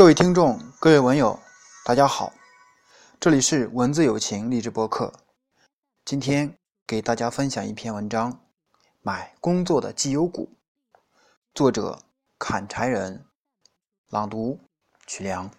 [0.00, 1.38] 各位听众，各位文友，
[1.84, 2.32] 大家好，
[3.20, 5.12] 这里是文字友情励志播客。
[6.06, 6.56] 今天
[6.86, 8.40] 给大家分享一篇文章：
[9.02, 10.56] 买工作的绩优股。
[11.54, 11.98] 作者：
[12.38, 13.26] 砍柴人，
[14.08, 14.58] 朗读：
[15.06, 15.50] 曲良。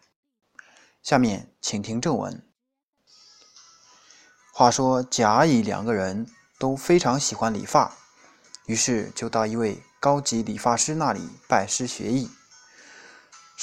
[1.04, 2.44] 下面请听正文。
[4.52, 6.26] 话说甲乙两个人
[6.58, 7.96] 都非常喜欢理发，
[8.66, 12.28] 于是就到一位高级理发师那里拜师学艺。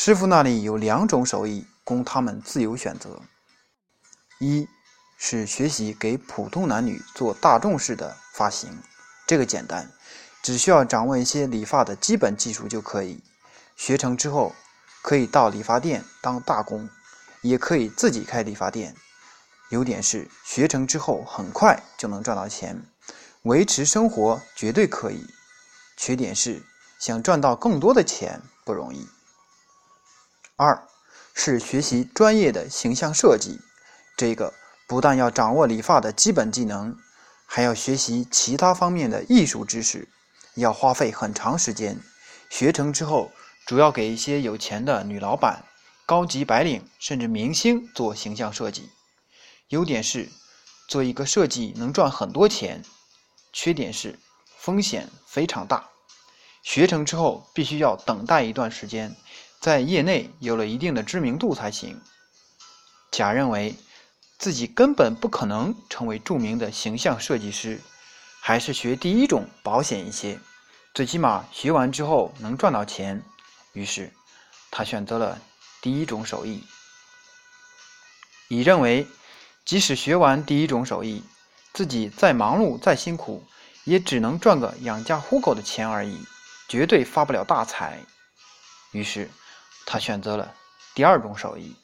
[0.01, 3.21] 师傅那里有两种手艺供他们自由选择：
[4.39, 4.69] 一
[5.19, 8.79] 是学习给普通男女做大众式的发型，
[9.27, 9.91] 这个简单，
[10.41, 13.21] 只需要掌握一些理发的基本技术就可以。
[13.75, 14.55] 学成之后，
[15.03, 16.89] 可以到理发店当大工，
[17.43, 18.95] 也可以自己开理发店。
[19.71, 22.81] 优点是学成之后很快就能赚到钱，
[23.43, 25.27] 维持生活绝对可以。
[25.97, 26.63] 缺点是
[27.01, 29.05] 想赚到更多的钱不容易。
[30.61, 30.89] 二
[31.35, 33.61] 是学习专业的形象设计，
[34.17, 34.53] 这个
[34.89, 36.99] 不但要掌握理发的基本技能，
[37.47, 40.09] 还要学习其他方面的艺术知识，
[40.55, 42.01] 要花费很长时间。
[42.51, 43.31] 学成之后，
[43.69, 45.63] 主要给一些有钱的女老板、
[46.05, 48.91] 高级白领甚至明星做形象设计。
[49.69, 50.29] 优点是
[50.89, 52.83] 做一个设计能赚很多钱，
[53.53, 54.19] 缺点是
[54.57, 55.89] 风险非常大。
[56.65, 59.15] 学成之后必须要等待一段时间。
[59.61, 62.01] 在业内有了一定的知名度才行。
[63.11, 63.75] 甲认为
[64.39, 67.81] 自己根本不可能成为著名的形象设计师，
[68.41, 70.39] 还是学第一种保险一些，
[70.95, 73.21] 最起码学完之后能赚到钱。
[73.73, 74.13] 于是
[74.71, 75.41] 他选择了
[75.83, 76.63] 第一种手艺。
[78.49, 79.07] 乙认为，
[79.65, 81.25] 即使学完第一种手艺，
[81.73, 83.45] 自己再忙碌再辛苦，
[83.85, 86.25] 也只能赚个养家糊口的钱而已，
[86.69, 87.99] 绝对发不了大财。
[88.93, 89.29] 于是。
[89.91, 90.55] 他选择了
[90.95, 91.75] 第二种手艺。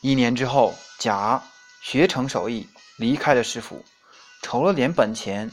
[0.00, 1.40] 一年之后，甲
[1.80, 3.84] 学成手艺，离开了师傅，
[4.42, 5.48] 筹了点本钱，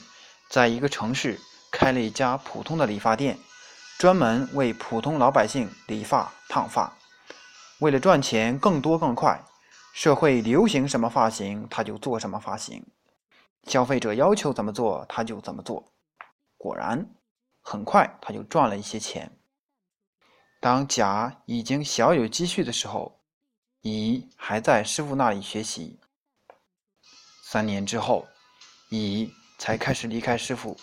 [0.50, 1.40] 在一个城市
[1.72, 3.38] 开了一家普通的理发店，
[4.00, 6.92] 专门为普通老百姓理发烫发。
[7.78, 9.40] 为了赚钱更多更快，
[9.94, 12.84] 社会流行什么发型他就做什么发型，
[13.68, 15.94] 消费者要求怎么做他就怎么做。
[16.58, 17.08] 果然，
[17.62, 19.38] 很快他就赚了一些钱。
[20.66, 23.20] 当甲已经小有积蓄的时候，
[23.82, 26.00] 乙还在师傅那里学习。
[27.44, 28.28] 三年之后，
[28.90, 30.76] 乙才开始离开师傅，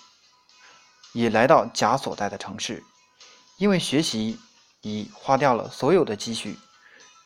[1.12, 2.80] 也来到甲所在的城市。
[3.58, 4.38] 因为学习，
[4.82, 6.56] 乙花掉了所有的积蓄，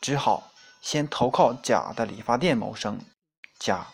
[0.01, 0.51] 只好
[0.81, 2.99] 先投靠甲的理发店谋生。
[3.59, 3.85] 甲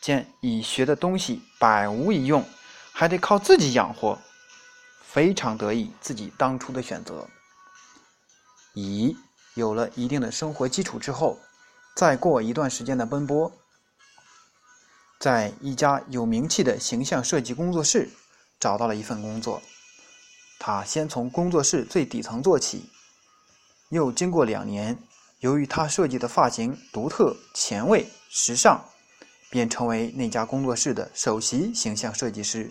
[0.00, 2.44] 见乙学的东西百无一用，
[2.92, 4.18] 还得靠自己养活，
[5.00, 7.24] 非常得意自己当初的选择。
[8.74, 9.16] 乙
[9.54, 11.38] 有了一定的生活基础之后，
[11.96, 13.52] 再过一段时间的奔波，
[15.18, 18.10] 在一家有名气的形象设计工作室
[18.58, 19.62] 找到了一份工作。
[20.58, 22.90] 他先从工作室最底层做起，
[23.88, 25.02] 又经过两年，
[25.38, 28.84] 由于他设计的发型独特、前卫、时尚，
[29.50, 32.68] 便成为那家工作室的首席形象设计师。